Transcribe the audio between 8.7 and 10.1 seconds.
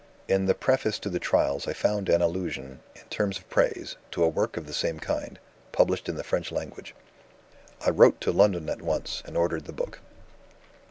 once, and ordered the book."